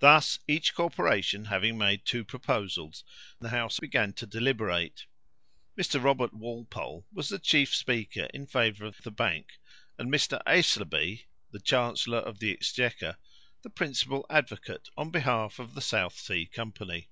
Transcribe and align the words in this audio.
Thus, 0.00 0.38
each 0.46 0.74
corporation 0.74 1.46
having 1.46 1.78
made 1.78 2.04
two 2.04 2.22
proposals, 2.22 3.02
the 3.40 3.48
house 3.48 3.80
began 3.80 4.12
to 4.12 4.26
deliberate. 4.26 5.06
Mr. 5.80 6.04
Robert 6.04 6.34
Walpole 6.34 7.06
was 7.10 7.30
the 7.30 7.38
chief 7.38 7.74
speaker 7.74 8.24
in 8.34 8.46
favour 8.46 8.84
of 8.84 8.98
the 9.02 9.10
bank, 9.10 9.58
and 9.96 10.12
Mr. 10.12 10.42
Aislabie, 10.46 11.24
the 11.50 11.60
Chancellor 11.60 12.18
of 12.18 12.40
the 12.40 12.52
Exchequer, 12.52 13.16
the 13.62 13.70
principal 13.70 14.26
advocate 14.28 14.90
on 14.98 15.10
behalf 15.10 15.58
of 15.58 15.72
the 15.72 15.80
South 15.80 16.18
Sea 16.18 16.44
Company. 16.44 17.08